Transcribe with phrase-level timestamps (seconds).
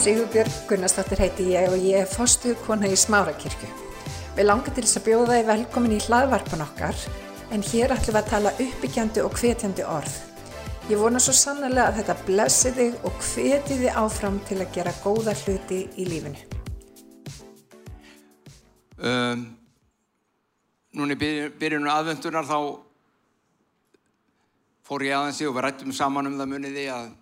[0.00, 3.68] Sigurbjörg Gunnarsdóttir heiti ég og ég er fostuð kona í Smárakirkju.
[4.32, 7.02] Við langar til þess að bjóða þið velkomin í hlaðvarpan okkar
[7.52, 10.14] en hér ætlum við að tala uppbyggjandi og hvetjandi orð.
[10.88, 14.96] Ég vona svo sannlega að þetta blessi þig og hveti þið áfram til að gera
[15.04, 16.48] góða hluti í lífinu.
[19.04, 19.46] Um,
[20.96, 22.58] í byrjun- byrjunum aðvendunar þá
[24.88, 27.16] fór ég aðeins í og við rættum saman um það muniði að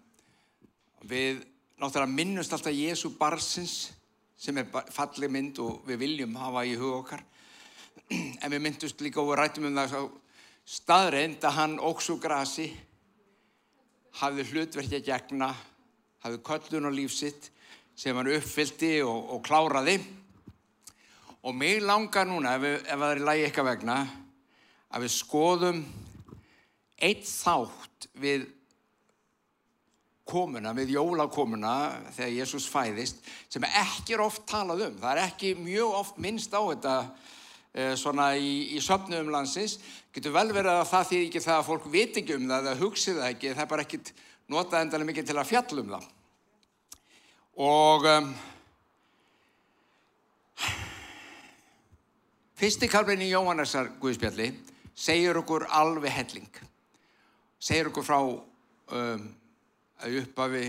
[1.10, 1.46] við
[1.78, 3.92] náttúrulega minnumst alltaf Jésu barsins
[4.38, 7.24] sem er falleg mynd og við viljum hafa í huga okkar.
[8.42, 10.10] En við myndumst líka og rættum um það
[10.68, 12.68] staðreind að hann óks úr grasi
[14.20, 15.52] hafði hlutverki að gegna
[16.24, 17.50] hafði köllun á lífsitt
[17.98, 19.98] sem hann uppfyldi og, og kláraði.
[21.46, 23.98] Og mig langar núna, ef, við, ef það er í lagi eitthvað vegna,
[24.90, 25.82] að við skoðum
[27.08, 28.46] eitt þátt við
[30.28, 31.74] komuna, við jólakomuna
[32.16, 34.98] þegar Jésús fæðist, sem ekki er oft talað um.
[35.00, 36.94] Það er ekki mjög oft minnst á þetta
[37.72, 39.78] eh, svona í, í söfnum landsins.
[40.12, 42.82] Getur vel verið að það þýð ekki það að fólk veit ekki um það eða
[42.82, 44.12] hugsi það ekki, það er bara ekkit
[44.48, 46.06] notað endalega mikið til að fjalla um það.
[47.68, 48.08] Og...
[48.12, 48.30] Um,
[52.58, 54.48] Fyrsti kalbin í Jóhannesar Guðspjalli
[54.98, 56.48] segir okkur alveg helling.
[57.62, 59.28] Segir okkur frá um,
[60.02, 60.68] að upphafi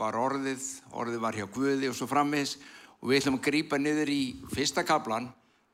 [0.00, 0.62] var orðið,
[0.96, 2.56] orðið var hjá Guði og svo frammeðis
[3.00, 4.22] og við ætlum að grípa niður í
[4.52, 5.28] fyrsta kablan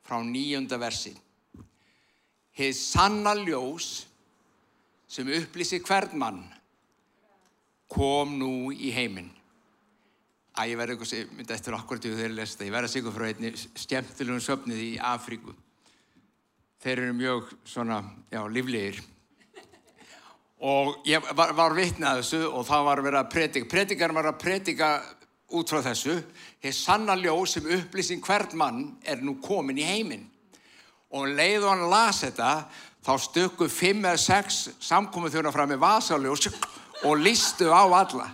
[0.07, 1.13] frá nýjunda versi.
[2.57, 4.07] Hið sanna ljós
[5.07, 6.43] sem upplýsi hvern mann
[7.87, 9.29] kom nú í heiminn.
[10.57, 12.65] Æ, ég verði eitthvað sem myndi eftir okkur til þeir lesta.
[12.65, 15.53] Ég verði að sigga frá einni skemmtilegum söfnið í Afríku.
[16.81, 18.01] Þeir eru mjög svona,
[18.33, 18.99] já, líflegir.
[20.57, 23.69] Og ég var, var vitnað þessu og það var vera að predika.
[23.69, 24.89] Predikar var að predika
[25.53, 26.17] út frá þessu.
[26.63, 30.25] Þeir sanna ljós sem upplýsing hvert mann er nú komin í heiminn.
[31.13, 32.49] Og um leið og hann las þetta,
[33.05, 36.49] þá stökku fimm eða sex samkomið þjóna fram með vasaljós
[37.05, 38.27] og listu á alla.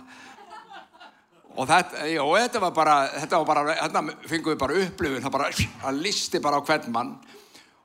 [1.54, 5.34] Og þetta, já, þetta var bara, þetta var bara, hérna fengum við bara upplifun, það
[5.36, 5.50] bara,
[5.84, 7.12] það listi bara á hvern mann.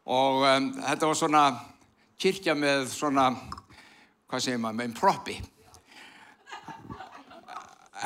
[0.09, 1.43] Og um, þetta var svona
[2.17, 3.27] kirkja með svona,
[4.29, 5.37] hvað segir maður, með proppi.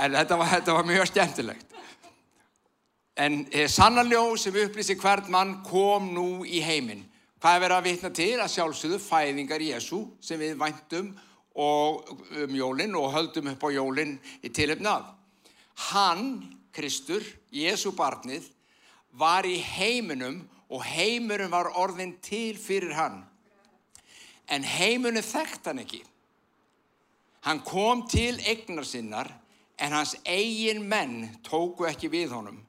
[0.02, 1.74] En þetta var, þetta var mjög skemmtilegt.
[3.14, 7.04] En sannarljó sem upplýsi hvern mann kom nú í heiminn.
[7.44, 8.32] Hvað er verið að vitna til?
[8.40, 11.12] Að sjálfsögðu fæðingar Jésu sem við væntum
[11.60, 12.08] og
[12.42, 15.12] um jólinn og höldum upp á jólinn í tilöfnað.
[15.92, 17.22] Hann, Kristur,
[17.54, 18.48] Jésu barnið,
[19.14, 20.42] var í heiminum
[20.74, 23.22] og heimurum var orðin til fyrir hann.
[24.50, 26.02] En heimunum þekkt hann ekki.
[27.44, 29.32] Hann kom til eignar sinnar
[29.78, 32.62] en hans eigin menn tóku ekki við honum.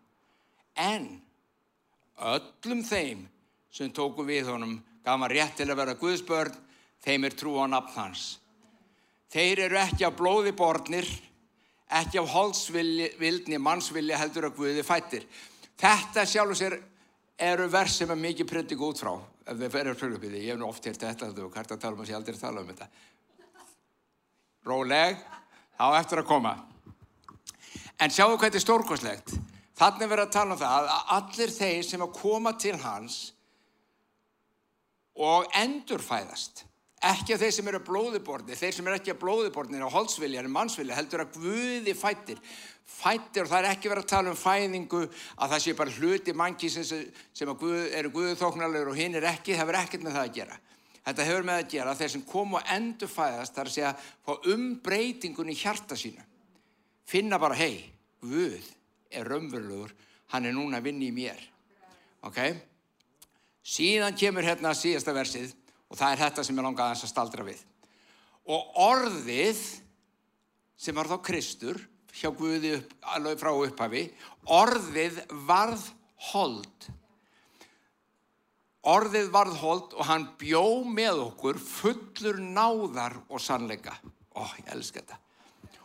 [0.75, 1.07] En
[2.19, 3.27] öllum þeim
[3.75, 6.57] sem tóku við honum gaf hann rétt til að vera Guðsbörn,
[7.05, 8.25] þeim er trú á nafn hans.
[9.31, 11.07] Þeir eru ekki af blóði borðnir,
[12.01, 15.27] ekki af holdsvildni mannsvilja heldur að Guði fættir.
[15.79, 16.79] Þetta sjálf og sér
[17.39, 19.15] eru vers sem er mikið preddik út frá
[19.45, 20.43] ef þið ferur fyrir uppið því.
[20.45, 22.63] Ég hef nú oft hérst þetta og hvert að tala um að ég aldrei tala
[22.63, 22.89] um þetta.
[24.65, 25.19] Róleg,
[25.77, 26.55] þá eftir að koma.
[28.01, 29.35] En sjáu hvað þetta er stórkoslegt.
[29.79, 33.19] Þannig verður að tala um það að allir þeir sem að koma til hans
[35.15, 36.65] og endurfæðast
[37.05, 40.43] ekki að þeir sem eru að blóðiborni þeir sem eru ekki að blóðiborni á holdsvilja
[40.43, 42.41] en mannsvilja heldur að Guði fættir
[42.89, 46.35] fættir og það er ekki verið að tala um fæðingu að það sé bara hluti
[46.37, 50.29] manki sem, Guð, eru Guði þóknarlegur og hinn er ekki, það hefur ekkert með það
[50.29, 50.59] að gera
[51.05, 54.33] þetta hefur með að gera þeir sem kom og endur fæðast þar að segja fá
[54.55, 56.25] umbreytingun í hjarta sínu
[57.09, 57.91] finna bara hei,
[58.25, 58.71] Guð
[59.13, 59.93] er raunverulegur
[60.33, 61.43] hann er núna að vinna í mér
[62.25, 62.41] ok
[63.65, 65.53] síðan kemur hérna síðasta versið
[65.95, 67.61] og það er þetta sem ég langaði að staldra við.
[68.51, 69.61] Og orðið
[70.85, 71.79] sem var þá Kristur,
[72.15, 74.03] hjá Guði upp, alveg frá upphafi,
[74.51, 75.85] orðið varð
[76.33, 76.89] hold.
[78.85, 83.95] Orðið varð hold og hann bjó með okkur fullur náðar og sannleika.
[84.37, 85.21] Ó, ég elska þetta.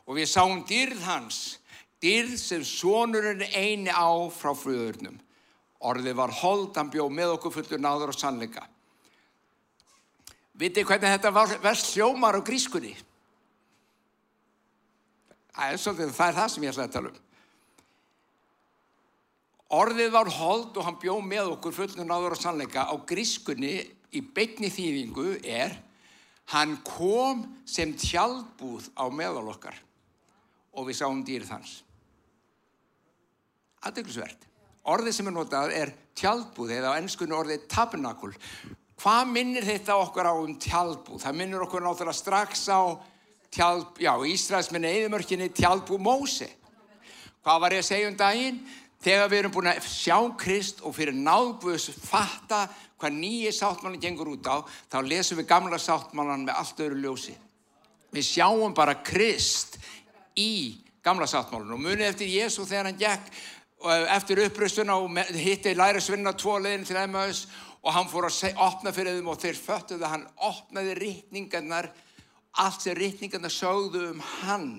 [0.09, 1.59] Og við sáum dýrð hans,
[2.03, 5.15] dýrð sem sonurinn eini á frá fröðurnum.
[5.79, 8.65] Orðið var hold, hann bjó með okkur fullur náðar og sannleika.
[10.59, 12.97] Vitið hvernig þetta var verst hljómar á grískunni?
[15.55, 17.23] Það er, svolítið, það er það sem ég ætlaði að tala um.
[19.69, 23.75] Orðið var hold og hann bjó með okkur fullnum náður og sannleika á grískunni
[24.18, 25.75] í beitni þýðingu er
[26.56, 29.77] hann kom sem tjálbúð á meðal okkar
[30.74, 31.83] og við sáum dýrið hans.
[33.86, 34.42] aðdeglisvert.
[34.89, 38.33] Orðið sem er notað er tjaldbúð eða á ennskunni orðið tabernakul.
[39.00, 41.21] Hvað minnir þetta okkur á um tjaldbúð?
[41.24, 42.98] Það minnir okkur náttúrulega strax á
[43.54, 46.50] tjaldbúð, já, Ísraels minni eðimörkinni tjaldbúð Mósi.
[47.45, 48.60] Hvað var ég að segja um daginn?
[48.99, 52.65] Þegar við erum búin að sjá Krist og fyrir náðbúðs fatta
[52.99, 54.59] hvað nýji sáttmannin gengur út á,
[54.91, 57.35] þá lesum við gamla sáttmannan með allt öðru ljósi.
[58.11, 59.77] Við sjáum bara Krist
[60.35, 63.31] í gamla sáttmálun og munið eftir Jésu þegar hann gekk
[64.11, 67.45] eftir uppröstuna og hitti lærisvinna tvo leðin til Emmaus
[67.79, 71.87] og hann fór að opna fyrir þeim og þeir föttuðu hann opnaði rittningarnar,
[72.59, 74.73] allt sem rittningarnar sögðu um hann.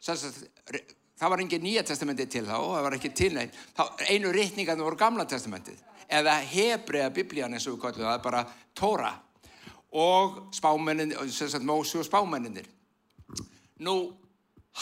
[0.00, 3.56] Sannst að það var engin nýja testamenti til þá, það var ekki til neitt,
[4.08, 8.44] einu rittningarnar voru gamla testamentið eða hebrea biblían eins og við kallum það, bara
[8.78, 9.12] Tóra
[9.92, 11.14] og spámennin,
[11.64, 12.66] Mósu og spámenninir.
[13.84, 14.12] Nú,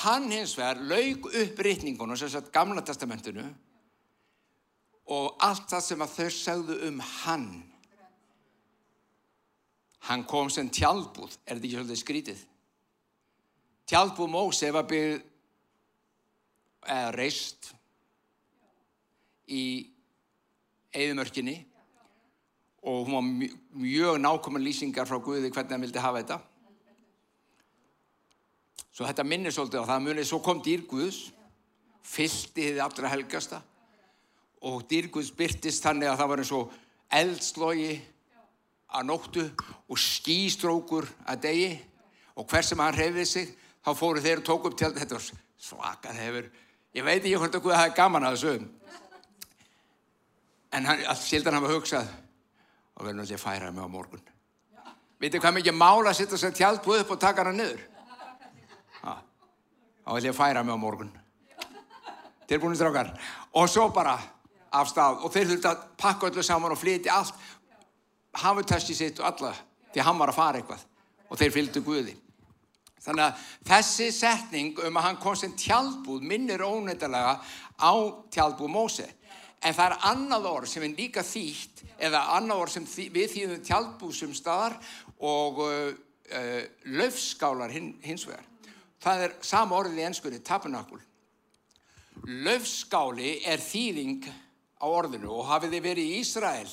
[0.03, 3.47] hann hins vegar laug upp rittningunum, sem sagt gamla testamentinu
[5.06, 7.49] og allt það sem að þau sagðu um hann.
[10.06, 12.44] Hann kom sem tjálbúð, er þetta ekki svolítið skrítið?
[13.87, 15.23] Tjálbúð Mósi var byggð
[16.87, 17.73] eða reist
[19.47, 19.65] í
[20.97, 21.56] eðumörkinni
[22.87, 26.38] og hún var mjög, mjög nákvæmlega lýsingar frá Guði hvernig hann vildi hafa þetta.
[28.94, 31.19] Svo þetta minnir svolítið á það munið, svo kom dýrguðs,
[32.06, 33.62] fyllti þið allra helgasta
[34.67, 36.77] og dýrguðs byrtist þannig að það var eins og
[37.19, 37.91] eldslogi
[38.97, 39.44] að nóttu
[39.91, 41.73] og skýstrókur að degi
[42.37, 43.50] og hver sem hann reyfið sig,
[43.83, 45.29] þá fóru þeir og tók upp til þetta var
[45.67, 46.49] svaka þeir,
[46.97, 48.69] ég veit ekki hvort að Guði hafi gaman að þessu.
[50.77, 52.09] En hann, sildan hafa hugsað
[52.97, 54.25] og verður náttúrulega að færa mig á morgun.
[55.21, 57.85] Veitu hvað mikið mála að sitta sér tjaldbúð upp og taka hana niður?
[60.07, 61.13] Þá vil ég færa mig á morgun.
[62.47, 63.13] Tilbúinist rákar
[63.53, 64.17] og svo bara
[64.71, 65.25] af stað.
[65.25, 67.35] Og þeir þurfti að pakka öllu saman og flyti allt.
[68.37, 69.55] Hafu testi sitt og alla
[69.93, 70.85] því hann var að fara eitthvað.
[71.29, 72.15] Og þeir fylgdu Guði
[73.06, 77.38] þannig að þessi setning um að hann kom sem tjaldbúð minnir ónættilega
[77.79, 77.94] á
[78.35, 79.06] tjaldbúð Móse
[79.62, 83.62] en það er annað orð sem er líka þýtt eða annað orð sem við þýðum
[83.67, 84.76] tjaldbúsum staðar
[85.17, 85.93] og uh,
[86.37, 86.62] uh,
[86.93, 88.44] löfskálar hin, hins vegar.
[89.03, 91.00] Það er sama orðið í ennskunni, tabernákul.
[92.26, 94.26] Löfskáli er þýðing
[94.81, 96.73] á orðinu og hafið þið verið í Ísrael,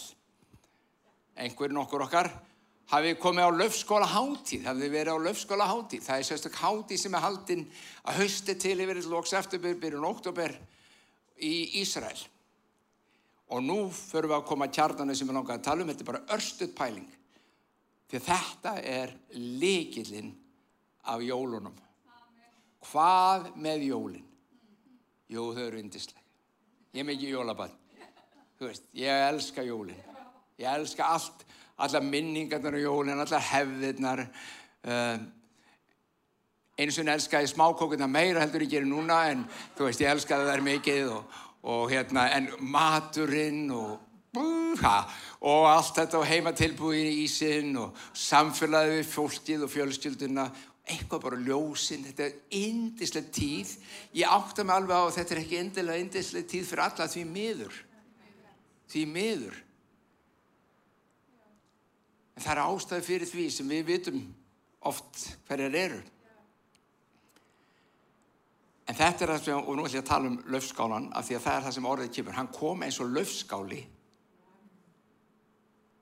[1.39, 2.31] einhverjum okkur okkar,
[2.91, 6.03] hafið komið á löfskóla hátíð, hafið þið verið á löfskóla hátíð.
[6.05, 7.65] Það er sérstök hátíð sem er haldinn
[8.03, 10.55] að hausti til yfir loks eftirbyrjum, byrjun oktober
[11.39, 12.19] í Ísrael.
[13.53, 16.03] Og nú förum við að koma að kjarnanu sem við langarum að tala um, þetta
[16.03, 17.09] er bara örstuð pæling.
[18.09, 20.33] Því þetta er líkilinn
[21.09, 21.75] af jólunum.
[22.83, 24.27] Hvað með jólinn?
[25.31, 26.19] Jú, þau eru indisleg.
[26.93, 27.73] Ég er mikið jólabann.
[28.59, 30.01] Þú veist, ég elska jólinn.
[30.61, 31.45] Ég elska allt,
[31.77, 34.27] alla minningarnar á jólinn, alla hefðirnar.
[34.83, 35.17] Uh,
[36.77, 39.47] eins og ég elska ég smákókuna meira heldur ég gerir núna, en
[39.77, 43.99] þú veist, ég elska það mikið og og hérna, en maturinn og
[44.33, 44.97] búha,
[45.47, 50.47] og allt þetta og heima tilbúin í ísinn og samfélagið við fólkið og fjölskylduna
[50.83, 53.75] eitthvað bara ljósinn, þetta er indislega tíð
[54.19, 57.23] ég átta mig alveg á að þetta er ekki indilega indislega tíð fyrir alla því
[57.29, 57.77] miður
[58.91, 59.62] því miður
[62.33, 64.19] en það er ástæði fyrir því sem við vitum
[64.89, 66.01] oft hverjar eru
[68.83, 71.37] En þetta er það sem, og nú ætlum ég að tala um löfskálan af því
[71.37, 72.35] að það er það sem orðið kemur.
[72.35, 73.79] Hann kom eins og löfskáli,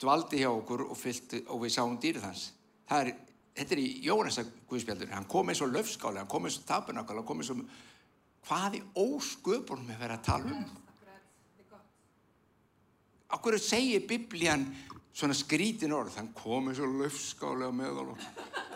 [0.01, 2.47] dvaldi hjá okkur og, fylgti, og við sáum dýrið hans.
[2.91, 3.11] Er,
[3.59, 5.11] þetta er í Jónasa Guðspjaldur.
[5.13, 7.61] Hann kom eins og löfskáli, hann kom eins og tapunakal, hann kom eins og
[8.49, 10.65] hvað í ósköpunum við verðum að tala um.
[13.31, 14.65] Akkur segir biblían
[15.13, 18.69] svona skrítin orð, hann kom eins og löfskáli á meðal okkur.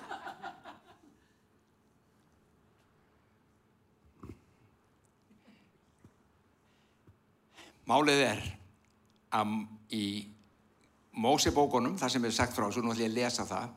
[7.85, 8.39] Málið er
[9.37, 9.51] að
[9.93, 10.05] í
[11.15, 13.75] Mósebókunum, það sem er sagt frá, svo nú ætlum ég að lesa það,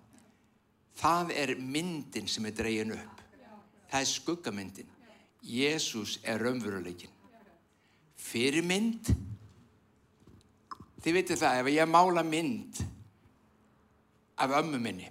[0.98, 3.20] það er myndin sem er dregin upp.
[3.88, 4.94] Það er skuggamyndin.
[5.44, 7.12] Jésús er raunveruleikin.
[8.18, 9.12] Fyrirmynd,
[11.08, 12.82] þið veitir það, ef ég mála mynd
[14.38, 15.08] af ömmu minni,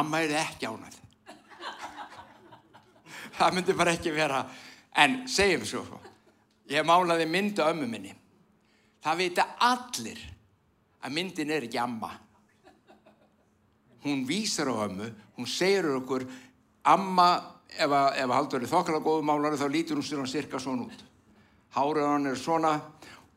[0.00, 0.96] amma er ekki ánað.
[3.36, 4.40] Það myndi bara ekki vera,
[4.96, 6.00] en segjum svo.
[6.72, 8.14] Ég málaði myndu ömmu minni.
[9.04, 10.20] Það vita allir
[11.02, 12.10] að myndin er ekki amma.
[14.06, 16.24] Hún vísar á ömmu, hún segir okkur,
[16.88, 17.28] amma
[17.76, 21.04] ef að, Haldur er þokkala góðu málari þá lítur hún sér hann cirka svona út.
[21.76, 22.72] Hárið hann er svona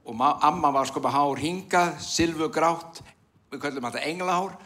[0.05, 3.01] og ma- amma var sko með hár hingað, silfugrátt,
[3.51, 4.57] við kallum þetta englahár.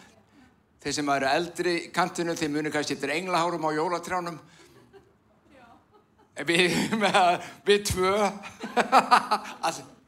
[0.80, 4.40] Þeir sem eru eldri kantinu, þeir muni kannski eftir englahárum á jólatrjánum.
[6.48, 6.76] Við,
[7.68, 8.14] við tvö.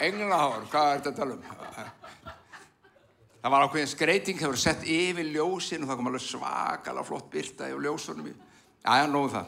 [0.00, 1.42] Englahár, hvað er þetta að tala um?
[3.40, 7.28] Það var ákveðin skreiting, það voru sett yfir ljósin og það kom alveg svakalega flott
[7.32, 9.46] byrta yfir ljósunum já, nógu það.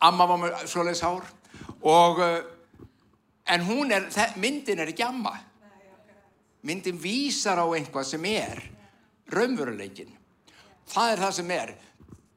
[0.00, 1.24] Amma var með svoleiðis hár
[1.80, 2.59] og, uh,
[3.50, 5.34] en er, myndin er ekki amma.
[6.62, 8.62] Myndin vísar á einhvað sem er
[9.32, 10.10] raunveruleikin.
[10.90, 11.74] Það er það sem er.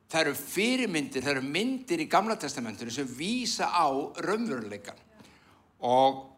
[0.09, 3.89] Það eru fyrirmyndir, það eru myndir í Gamla testamentinu sem vísa á
[4.21, 4.99] raunveruleikan.
[5.83, 6.29] Og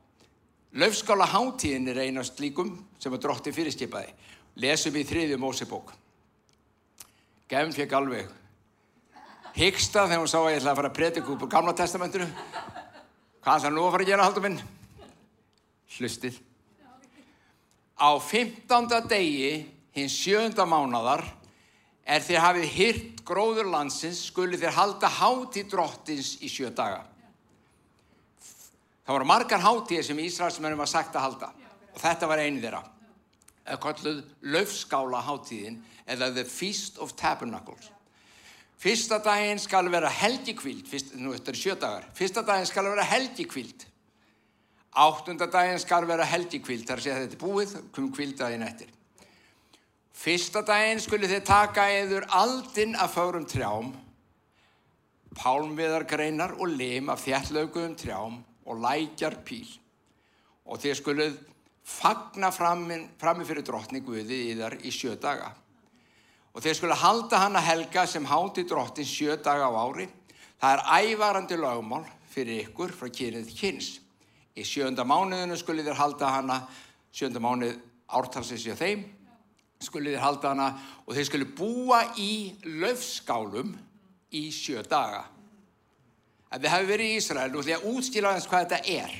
[0.75, 4.09] Laufskála hátíðin er eina slíkum sem að drotti fyrirskipaði.
[4.59, 5.93] Lesum í þriðju Mósebók.
[7.51, 8.33] Gefn fekk alveg
[9.55, 12.27] hyggsta þegar hún sá að ég ætlaði að fara að predika úr gamla testamentinu.
[13.45, 14.61] Hvað ætlaði nú að fara að gera, haldur minn?
[15.95, 16.37] Hlustið.
[17.93, 18.87] Á 15.
[19.05, 19.51] degi,
[19.93, 21.21] hins sjönda mánadar,
[22.01, 27.03] er þér hafið hyrt gróður landsins, skuli þér halda hátíð drottins í sjö daga.
[29.05, 31.53] Það voru margar hátíðir sem Ísraelsmennum var sagt að halda
[31.93, 32.81] og þetta var einu þeirra.
[33.65, 34.23] Það kalluð
[34.55, 37.93] laufskála hátíðin eða The Feast of Tabernacles.
[38.81, 40.89] Fyrsta daginn skal vera helgikvíld,
[41.21, 43.85] nú þetta er sjö dagar, fyrsta daginn skal vera helgikvíld.
[44.95, 48.91] Áttunda daginn skal vera helgikvíld, þar sé þetta búið, kom kvíldaginn eftir.
[50.15, 53.89] Fyrsta daginn skuli þið taka eður aldinn af fögrum trjám,
[55.35, 59.67] pálmviðargreinar og lim af þjallauguðum trjám og lækjar píl.
[60.65, 61.35] Og þið skuluð
[61.85, 65.51] fagna frammi, frammi fyrir drottni Guði í þar í sjö daga.
[66.55, 70.07] Og þið skuluð halda hana helga sem háti drottin sjö daga á ári.
[70.55, 73.89] Það er ævarandi lögmál fyrir ykkur frá kynið kyns.
[74.55, 76.61] Í sjönda mánuðinu skuluð þér halda hana,
[77.11, 77.75] sjönda mánuð
[78.07, 79.03] ártalsins í þeim,
[79.83, 80.69] skuluð þér halda hana
[81.03, 83.75] og þið skuluð búa í löfskálum
[84.31, 85.25] í sjö daga.
[86.47, 89.11] Ef þið hafi verið í Ísrael og því að útskýla aðeins hvað þetta er.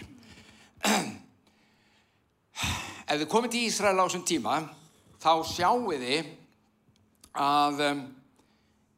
[3.12, 4.58] Ef þið komið til Ísrael á þessum tíma,
[5.20, 6.32] þá sjáu þið
[7.42, 8.04] að um,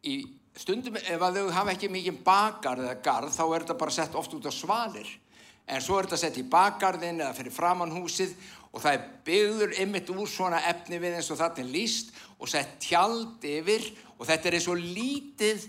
[0.08, 0.17] í
[0.58, 4.17] stundum ef að þau hafa ekki mikið bakar eða garð, þá er þetta bara sett
[4.17, 5.10] oft út á svalir.
[5.67, 8.36] En svo er þetta sett í bakgarðin eða fyrir framann húsið
[8.72, 12.51] og það er byggður ymmit úr svona efni við eins og þetta er líst og
[12.51, 13.86] sett tjald yfir
[14.17, 15.65] og þetta er eins og lítið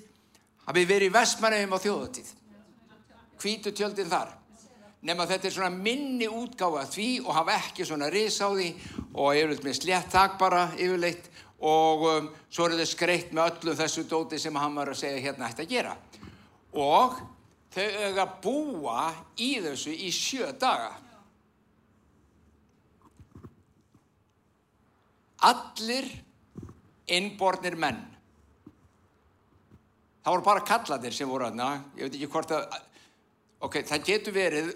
[0.69, 2.35] hafið verið í Vestmannheim á þjóðatíð
[3.39, 4.35] hvítu tjöldin þar
[5.09, 8.69] nema þetta er svona minni útgáfa af því og hafa ekki svona ris á því
[9.15, 13.75] og yfirleitt með slétt tak bara yfirleitt og um, svo eru þau skreitt með öllu
[13.79, 15.97] þessu dóti sem hann var að segja hérna ætti að gera.
[16.79, 17.19] Og
[17.75, 19.03] þau eiga að búa
[19.43, 20.93] í þessu í sjö daga.
[25.49, 26.07] Allir
[27.15, 28.00] innbornir menn.
[30.23, 32.67] Það voru bara kalladir sem voru aðna ég veit ekki hvort að
[33.65, 34.73] ok, það getur verið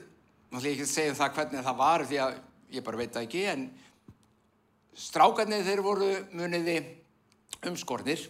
[0.52, 2.36] maður ekki að segja um það hvernig það var því að
[2.72, 3.66] ég bara veit það ekki en
[4.98, 6.78] strákarnir þeir voru muniði
[7.68, 8.22] umskornir.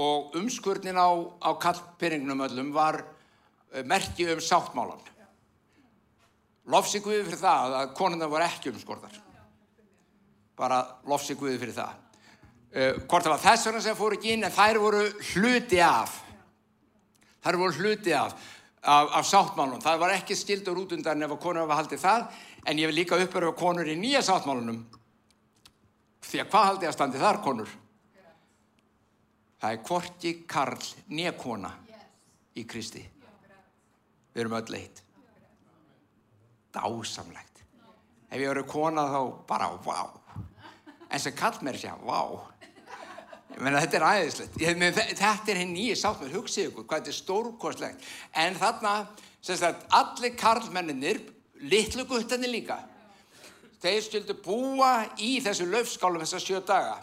[0.00, 1.10] Og umskurnin á,
[1.42, 5.02] á kallperingnum öllum var uh, merki um sáttmálan
[6.70, 9.16] lofsi Guði fyrir það að konuna var ekki umskorðar
[10.60, 10.78] bara
[11.08, 11.96] lofsi Guði fyrir það.
[12.70, 16.20] Uh, hvort það var þess vegna sem fór ekki inn en þær voru hluti af.
[17.42, 18.36] Þær voru hluti af
[18.82, 19.82] af, af sáttmálunum.
[19.82, 22.26] Það var ekki skildur út undan ef að konur hafa haldið það,
[22.66, 24.80] en ég vil líka uppverfa konur í nýja sáttmálunum.
[26.30, 27.70] Því að hvað haldið að standi þar konur?
[29.60, 31.72] Það er hvorki karl nýja kona
[32.56, 33.02] í Kristi.
[34.30, 35.02] Við erum öll eitt.
[36.70, 37.64] Dásamlegt.
[38.30, 39.98] Ef ég verið kona þá bara, vá.
[41.10, 42.22] En sem kall mér sé, vá.
[43.50, 47.18] Ég meina, þetta er meina, þetta er hinn nýja sáttmál, hugsið ykkur, hvað þetta er
[47.18, 48.06] stórkostlegt.
[48.38, 48.94] En þarna,
[49.98, 51.18] allir karlmenninir,
[51.66, 52.78] litlu guttanir líka,
[53.80, 56.98] þeir skildu búa í þessu löfskálum þessar sjö daga.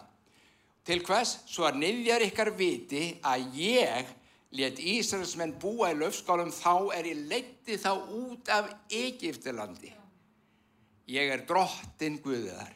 [0.88, 1.39] Til hvers?
[1.50, 4.13] Svo að niðjar ykkar viti að ég
[4.55, 9.91] let Ísraelsmenn búa í löfskálum þá er ég leitti þá út af Egiptilandi.
[11.12, 12.72] Ég er drottin Guðiðar.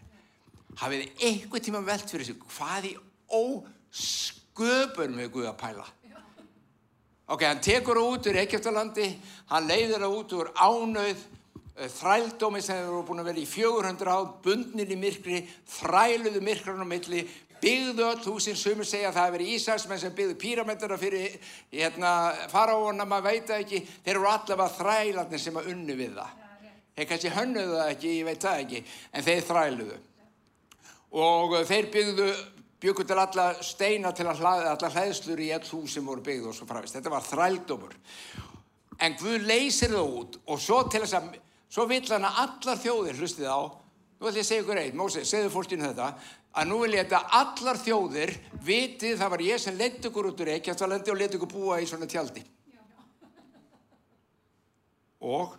[0.80, 2.94] Hafið þið einhver tíma velt fyrir sig hvað í
[3.32, 5.88] ósköpun með Guð að pæla.
[7.32, 9.08] Ok, hann tekur það út úr Egiptalandi,
[9.52, 11.22] hann leiður það út úr ánauð,
[11.76, 15.40] þrældómi sem þeir voru búin að vera í 400 áð, bundnir í myrkri,
[15.78, 17.24] þræluðu myrkran á milli,
[17.62, 21.36] byggðu öll húsin, sumur segja að það hefur verið Ísælsmenn sem byggðu píramendara fyrir
[21.72, 22.14] hérna,
[22.52, 26.40] faraóna, maður veit það ekki, þeir eru allavega þrælarnir sem að unnu við það.
[26.96, 30.00] Þeir kannski hönnuðu það ekki, ég veit það ekki, en þeir þræluðu.
[31.22, 32.28] Og þeir byggðu,
[32.82, 36.50] byggu til alla steina til að hlaða, alla hlæðslur í all hús sem voru byggðu
[36.52, 36.98] og svo fravist.
[36.98, 37.96] Þetta var þrældómur.
[39.02, 41.32] En Guð leysir það út og svo til þess að,
[41.72, 43.62] svo vill hann að allar þjóðir, hlustið á,
[44.20, 46.10] nú ætlum ég að segja ykkur eitt, Mósi, segðu fólkinu þetta,
[46.52, 48.34] að nú vil ég þetta allar þjóðir
[48.66, 51.88] vitið það var ég sem leti ykkur út úr Reykjavík og leti ykkur búa í
[51.88, 52.44] svona tjaldi.
[55.22, 55.56] Og,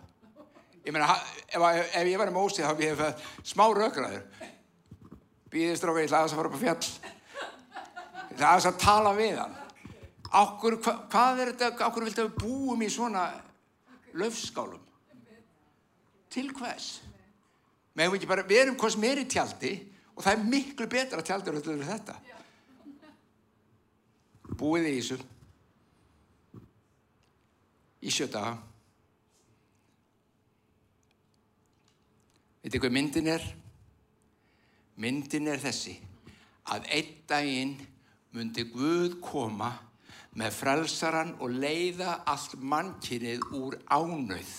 [0.83, 1.09] ég meina,
[1.47, 4.23] ef, ef ég var í Mósi þá við hefum smá raugraður.
[5.53, 6.87] Býðist ráka, ég ætla aðeins að fara upp á fjall.
[8.29, 9.59] Ég ætla aðeins að tala við hann.
[10.33, 13.27] Ákur, hva, hvað er þetta, ákur viltu að við búum í svona
[14.17, 14.81] löfskálum?
[16.33, 16.95] Til hvers?
[17.93, 19.73] Við, bara, við erum er í tjaldi
[20.15, 22.15] og það er miklu betra tjaldur en þetta.
[24.57, 25.19] Búið í þessu
[28.03, 28.57] í sjötaga.
[32.63, 33.45] Veitir hvað myndin er?
[35.03, 35.95] Myndin er þessi
[36.73, 37.73] að einn daginn
[38.33, 39.71] myndi Guð koma
[40.39, 44.53] með frelsaran og leiða allt mannkinnið úr ánauð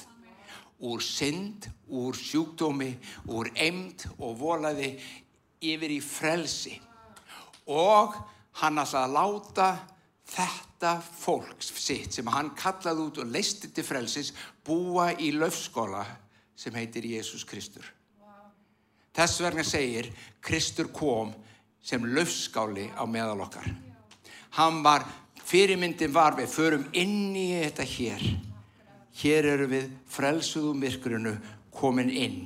[0.81, 2.95] úr synd, úr sjúkdómi,
[3.31, 4.95] úr emd og volaði
[5.64, 6.75] yfir í frelsi.
[7.71, 8.16] Og
[8.61, 9.69] hann ætlaði að láta
[10.35, 14.33] þetta fólks sitt sem hann kallaði út og leisti til frelsis
[14.64, 16.04] búa í löfskóla
[16.57, 17.85] sem heitir Jésús Kristur.
[19.14, 20.11] Þess vegna segir
[20.43, 21.33] Kristur kom
[21.85, 23.66] sem löfskáli á meðal okkar.
[24.59, 25.04] Hann var,
[25.45, 28.26] fyrirmyndin var við förum inn í þetta hér
[29.21, 31.35] hér eru við frelsuðu myrkurinu
[31.75, 32.40] komin inn.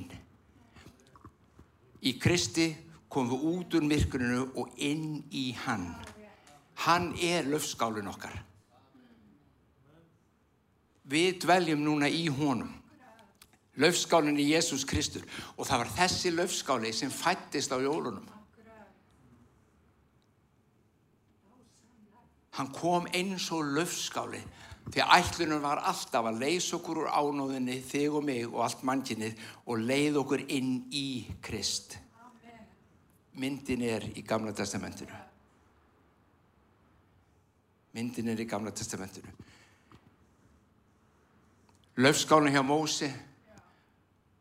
[2.05, 2.69] Í Kristi
[3.09, 5.91] komum við út úr myrkurinu og inn í hann.
[6.85, 8.35] Hann er löfskálin okkar.
[11.09, 12.75] Við dveljum núna í honum.
[13.79, 15.23] Löfskálin í Jésús Kristur
[15.55, 18.27] og það var þessi löfskáli sem fættist á jólunum.
[22.59, 24.41] Hann kom eins og löfskáli
[24.89, 29.43] Því ætlunum var alltaf að leysa okkur úr ánóðinni, þig og mig og allt mannkinnið
[29.69, 31.09] og leið okkur inn í
[31.45, 31.99] Krist.
[33.39, 35.13] Myndin er í Gamla testamentinu.
[37.93, 39.29] Myndin er í Gamla testamentinu.
[41.99, 43.09] Löfskánu hjá Mósi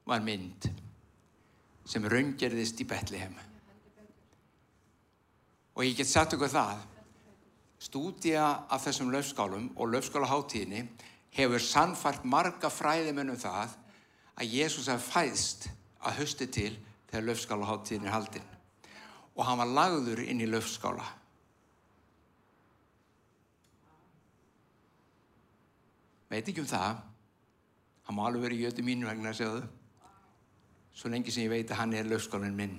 [0.09, 0.71] var mynd
[1.89, 3.35] sem raungerðist í Betlehem.
[5.77, 6.81] Og ég get sagt okkur það
[7.79, 10.83] Stúdía af þessum löfskálum og löfskálaháttíðinni
[11.37, 13.77] hefur sannfært marga fræðimennum það
[14.39, 15.69] að Jésús hafði fæðst
[16.03, 16.73] að höstu til
[17.11, 18.49] þegar löfskálaháttíðin er haldinn.
[19.39, 21.07] Og hann var lagður inn í löfskála.
[26.29, 26.99] Veit ekki um það.
[28.09, 29.69] Hann má alveg verið jötu mínu vegna að segja þau.
[30.99, 32.75] Svo lengi sem ég veit að hann er löfskálinn minn.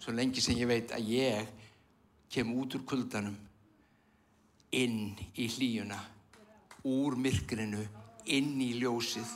[0.00, 1.52] Svo lengi sem ég veit að ég
[2.32, 3.36] kem út úr kuldanum
[4.76, 5.98] inn í hlíuna,
[6.88, 7.84] úr myrkrinu,
[8.28, 9.30] inn í ljósið,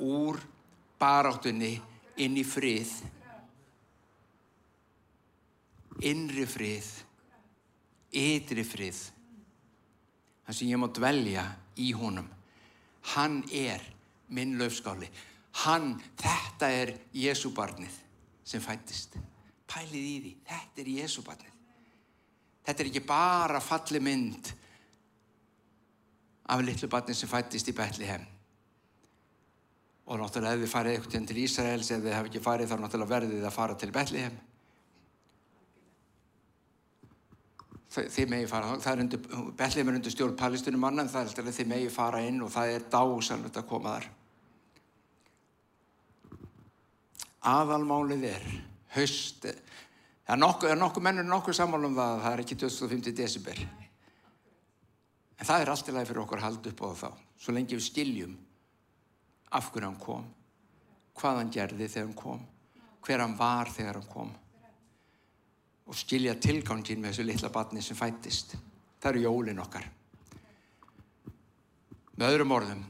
[0.00, 0.40] úr
[1.00, 1.74] baráttunni,
[2.16, 2.92] inn í frið,
[6.04, 6.88] innri frið,
[8.14, 9.02] ytri frið.
[10.44, 11.44] Þannig sem ég má dvelja
[11.80, 12.26] í honum.
[13.14, 13.82] Hann er
[14.34, 15.08] minn löfskáli.
[15.64, 17.96] Hann, þetta er Jésúbarnið
[18.44, 19.16] sem fættist.
[19.70, 21.53] Pælið í því, þetta er Jésúbarnið.
[22.64, 24.52] Þetta er ekki bara falli mynd
[26.48, 28.24] af litlu barni sem fættist í Betliheim.
[30.04, 33.12] Og náttúrulega ef við farið eitthvað til Ísraels, ef við hefum ekki farið þá náttúrulega
[33.14, 34.42] verðið þið að fara til Betliheim.
[37.94, 41.92] Þið megi fara, Betliheim er undir stjórn palestunum manna en það er alltaf þið megi
[41.94, 44.10] fara inn og það er dásalvöld að koma þar.
[47.54, 48.44] Aðalmálið er
[48.96, 49.46] haust,
[50.24, 53.12] Það er nokkuð, nokkuð mennur nokkuð sammálum það að það er ekki 25.
[53.18, 53.58] desember.
[55.34, 57.08] En það er allt í lagi fyrir okkur að halda upp á þá.
[57.36, 58.36] Svo lengi við skiljum
[59.54, 60.24] af hverju hann kom,
[61.18, 62.40] hvað hann gerði þegar hann kom,
[63.04, 64.30] hver hann var þegar hann kom.
[65.84, 68.54] Og skilja tilgangin með þessu litla batni sem fættist.
[69.02, 69.90] Það eru jólin okkar.
[72.16, 72.80] Með öðrum orðum,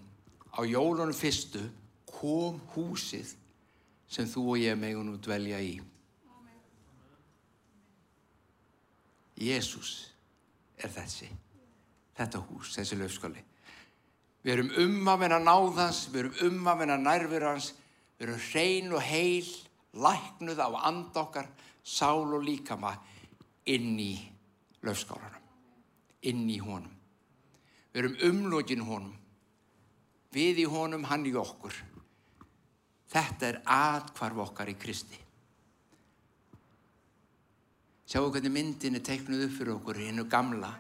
[0.54, 1.64] á jólunum fyrstu
[2.06, 3.34] kom húsið
[4.06, 5.80] sem þú og ég megun út velja í.
[9.34, 10.10] Jésús
[10.78, 11.28] er þessi,
[12.14, 13.42] þetta hús, þessi löfskóli.
[14.44, 17.72] Við erum um að náðans, við erum um að nærfyrans,
[18.18, 19.48] við erum hrein og heil,
[19.94, 21.48] læknuð á andokkar,
[21.82, 22.92] sál og líkama
[23.72, 24.12] inn í
[24.84, 25.42] löfskálanum,
[26.28, 26.92] inn í honum.
[27.94, 29.16] Við erum umlókin honum,
[30.34, 31.76] við í honum, hann í okkur.
[33.14, 35.23] Þetta er atkvarf okkar í Kristi.
[38.04, 40.74] Sjáu hvernig myndin er teiknuð upp fyrir okkur í hennu gamla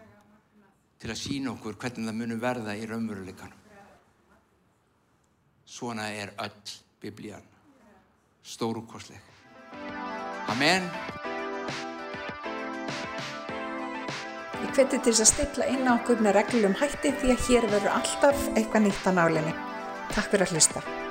[1.00, 3.60] til að sína okkur hvernig það munum verða í raunveruleikanum.
[5.64, 7.46] Svona er öll biblían.
[8.44, 9.20] Stórukosleg.
[10.52, 10.84] Amen.
[14.60, 17.68] Ég hveti til þess að stilla inn á okkur með reglum hætti því að hér
[17.72, 19.56] verður alltaf eitthvað nýtt á nálinni.
[20.12, 21.03] Takk fyrir að hlusta.